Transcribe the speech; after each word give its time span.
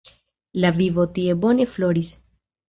La 0.63 0.71
vivo 0.79 1.05
tie 1.19 1.35
bone 1.45 1.69
floris. 1.75 2.17